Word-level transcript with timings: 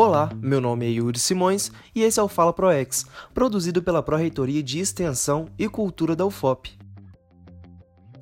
Olá, 0.00 0.30
meu 0.40 0.60
nome 0.60 0.86
é 0.86 0.90
Yuri 0.90 1.18
Simões 1.18 1.72
e 1.92 2.04
esse 2.04 2.20
é 2.20 2.22
o 2.22 2.28
Fala 2.28 2.52
ProEx, 2.52 3.04
produzido 3.34 3.82
pela 3.82 4.00
Pró-Reitoria 4.00 4.62
de 4.62 4.78
Extensão 4.78 5.48
e 5.58 5.68
Cultura 5.68 6.14
da 6.14 6.24
UFOP. 6.24 6.78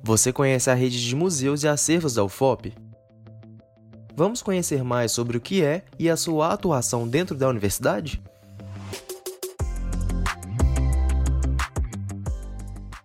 Você 0.01 0.33
conhece 0.33 0.71
a 0.71 0.73
rede 0.73 0.99
de 0.99 1.15
museus 1.15 1.61
e 1.61 1.67
acervos 1.67 2.15
da 2.15 2.23
UFOP? 2.23 2.73
Vamos 4.15 4.41
conhecer 4.41 4.83
mais 4.83 5.11
sobre 5.11 5.37
o 5.37 5.39
que 5.39 5.63
é 5.63 5.85
e 5.99 6.09
a 6.09 6.17
sua 6.17 6.51
atuação 6.51 7.07
dentro 7.07 7.35
da 7.35 7.47
universidade? 7.47 8.23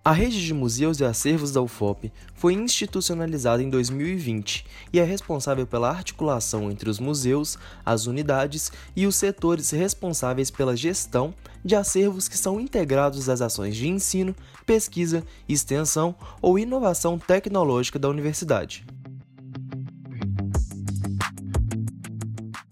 A 0.05 0.11
rede 0.11 0.45
de 0.45 0.53
museus 0.53 0.99
e 0.99 1.05
acervos 1.05 1.53
da 1.53 1.63
UFOP 1.63 2.11
foi 2.35 2.55
institucionalizada 2.55 3.63
em 3.63 3.71
2020 3.71 4.67
e 4.93 4.99
é 4.99 5.05
responsável 5.05 5.65
pela 5.65 5.91
articulação 5.91 6.73
entre 6.73 6.91
os 6.91 6.99
museus, 6.99 7.57
as 7.87 8.07
unidades 8.07 8.73
e 8.97 9.07
os 9.07 9.15
setores 9.15 9.71
responsáveis 9.71 10.51
pela 10.51 10.77
gestão 10.77 11.33
de 11.65 11.77
acervos 11.77 12.27
que 12.27 12.37
são 12.37 12.59
integrados 12.59 13.29
às 13.29 13.41
ações 13.41 13.77
de 13.77 13.89
ensino, 13.89 14.35
pesquisa, 14.67 15.23
extensão 15.49 16.17
ou 16.41 16.59
inovação 16.59 17.17
tecnológica 17.17 17.97
da 17.97 18.09
universidade. 18.09 18.85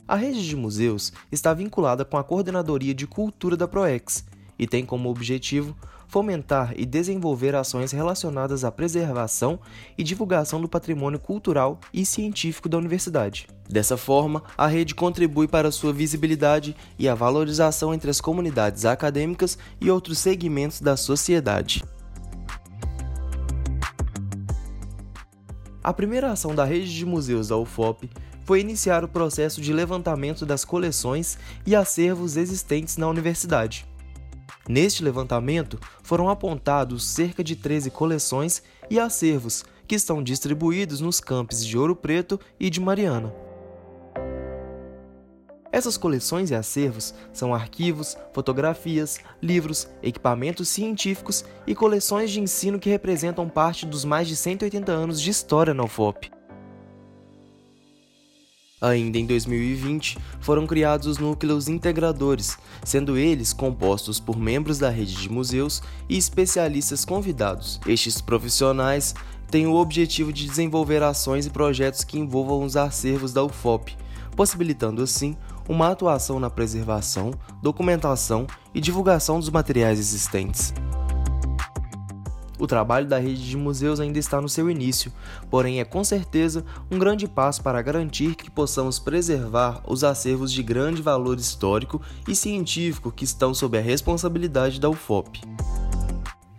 A 0.09 0.17
rede 0.17 0.45
de 0.45 0.57
museus 0.57 1.13
está 1.31 1.55
vinculada 1.55 2.05
com 2.05 2.17
a 2.17 2.25
Coordenadoria 2.25 2.93
de 2.93 3.07
Cultura 3.07 3.57
da 3.57 3.69
PROEX 3.69 4.25
e 4.61 4.67
tem 4.67 4.85
como 4.85 5.09
objetivo 5.09 5.75
fomentar 6.07 6.75
e 6.77 6.85
desenvolver 6.85 7.55
ações 7.55 7.93
relacionadas 7.93 8.63
à 8.63 8.71
preservação 8.71 9.59
e 9.97 10.03
divulgação 10.03 10.61
do 10.61 10.69
patrimônio 10.69 11.19
cultural 11.19 11.81
e 11.95 12.05
científico 12.05 12.69
da 12.69 12.77
universidade. 12.77 13.47
Dessa 13.67 13.97
forma, 13.97 14.43
a 14.59 14.67
rede 14.67 14.95
contribui 14.95 15.49
para 15.49 15.71
sua 15.71 15.95
visibilidade 15.95 16.77
e 16.99 17.09
a 17.09 17.15
valorização 17.15 17.95
entre 17.95 18.11
as 18.11 18.21
comunidades 18.21 18.85
acadêmicas 18.85 19.57
e 19.81 19.91
outros 19.91 20.19
segmentos 20.19 20.81
da 20.81 20.95
sociedade. 20.95 21.83
A 25.83 25.93
primeira 25.95 26.33
ação 26.33 26.55
da 26.55 26.65
rede 26.65 26.95
de 26.95 27.07
museus 27.07 27.49
da 27.49 27.57
UFOP 27.57 28.11
foi 28.45 28.61
iniciar 28.61 29.05
o 29.05 29.09
processo 29.09 29.63
de 29.63 29.73
levantamento 29.73 30.45
das 30.45 30.65
coleções 30.65 31.39
e 31.65 31.75
acervos 31.75 32.37
existentes 32.37 32.99
na 32.99 33.09
universidade. 33.09 33.89
Neste 34.69 35.03
levantamento, 35.03 35.79
foram 36.03 36.29
apontados 36.29 37.05
cerca 37.05 37.43
de 37.43 37.57
13 37.57 37.91
coleções 37.91 38.63
e 38.89 38.99
acervos 38.99 39.65
que 39.87 39.95
estão 39.95 40.23
distribuídos 40.23 41.01
nos 41.01 41.19
campos 41.19 41.65
de 41.65 41.77
Ouro 41.77 41.97
Preto 41.97 42.39
e 42.59 42.71
de 42.71 42.81
Mariana. 42.81 43.35
Essas 45.73 45.97
coleções 45.97 46.51
e 46.51 46.55
acervos 46.55 47.15
são 47.33 47.55
arquivos, 47.55 48.17
fotografias, 48.33 49.19
livros, 49.41 49.89
equipamentos 50.03 50.69
científicos 50.69 51.45
e 51.67 51.75
coleções 51.75 52.31
de 52.31 52.41
ensino 52.41 52.79
que 52.79 52.91
representam 52.91 53.49
parte 53.49 53.87
dos 53.87 54.05
mais 54.05 54.27
de 54.27 54.35
180 54.35 54.91
anos 54.91 55.21
de 55.21 55.31
história 55.31 55.73
na 55.73 55.85
UFOP. 55.85 56.31
Ainda 58.81 59.19
em 59.19 59.27
2020, 59.27 60.17
foram 60.41 60.67
criados 60.67 61.07
os 61.07 61.19
núcleos 61.19 61.69
integradores, 61.69 62.57
sendo 62.83 63.19
eles 63.19 63.53
compostos 63.53 64.19
por 64.19 64.39
membros 64.39 64.79
da 64.79 64.89
rede 64.89 65.15
de 65.15 65.31
museus 65.31 65.83
e 66.09 66.17
especialistas 66.17 67.05
convidados. 67.05 67.79
Estes 67.87 68.23
profissionais 68.23 69.15
têm 69.51 69.67
o 69.67 69.75
objetivo 69.75 70.33
de 70.33 70.47
desenvolver 70.47 71.03
ações 71.03 71.45
e 71.45 71.51
projetos 71.51 72.05
que 72.05 72.19
envolvam 72.19 72.63
os 72.63 72.75
acervos 72.75 73.35
da 73.35 73.45
UFOP, 73.45 73.97
possibilitando 74.35 75.03
assim 75.03 75.37
uma 75.69 75.91
atuação 75.91 76.41
na 76.41 76.49
preservação, 76.49 77.33
documentação 77.63 78.47
e 78.75 78.81
divulgação 78.81 79.39
dos 79.39 79.51
materiais 79.51 79.99
existentes. 79.99 80.73
O 82.61 82.67
trabalho 82.67 83.09
da 83.09 83.19
rede 83.19 83.49
de 83.49 83.57
museus 83.57 83.99
ainda 84.01 84.19
está 84.19 84.39
no 84.39 84.49
seu 84.49 84.71
início, 84.71 85.11
porém 85.51 85.81
é 85.81 85.85
com 85.85 86.05
certeza 86.05 86.63
um 86.91 86.99
grande 86.99 87.27
passo 87.27 87.63
para 87.63 87.81
garantir 87.81 88.35
que 88.35 88.51
possamos 88.51 88.99
preservar 88.99 89.81
os 89.89 90.05
acervos 90.05 90.53
de 90.53 90.63
grande 90.63 91.01
valor 91.01 91.39
histórico 91.39 92.03
e 92.29 92.37
científico 92.37 93.11
que 93.11 93.25
estão 93.25 93.55
sob 93.55 93.79
a 93.79 93.81
responsabilidade 93.81 94.79
da 94.79 94.91
UFOP. 94.91 95.41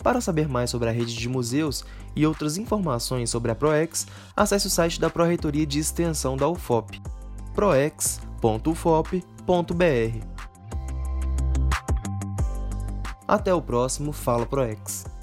Para 0.04 0.20
saber 0.20 0.50
mais 0.50 0.72
sobre 0.72 0.90
a 0.90 0.92
rede 0.92 1.14
de 1.14 1.30
museus 1.30 1.86
e 2.16 2.26
outras 2.26 2.58
informações 2.58 3.30
sobre 3.30 3.52
a 3.52 3.56
ProEx, 3.56 4.08
acesse 4.36 4.66
o 4.66 4.72
site 4.72 5.00
da 5.00 5.08
Pró-Reitoria 5.08 5.68
de 5.68 5.78
Extensão 5.78 6.36
da 6.36 6.48
UFOP, 6.48 7.00
proex.ufop.br. 7.54 9.22
Até 13.28 13.54
o 13.54 13.62
próximo 13.62 14.12
Fala 14.12 14.48
ProEx. 14.48 15.21